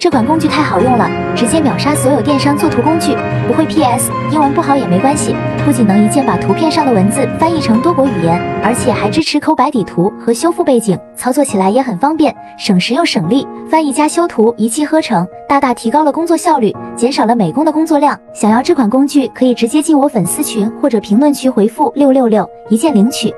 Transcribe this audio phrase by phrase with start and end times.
[0.00, 1.06] 这款工具太好用了，
[1.36, 3.14] 直接秒杀所有电商作图工具。
[3.46, 13.46] 不会 PS，英文不好也没关系，不仅能一键把图片上的文字翻译成多国语言，而且还支持抠白底图和修复背景，操作起来也很方便，省时又省力。
[13.70, 18.18] 翻译加修图一气呵成，大大提高了工作效率，减少了美工的工作量。
[18.32, 23.30] 想要这款工具，可以直接进我粉丝群或者评论区回复六六六，一键领取。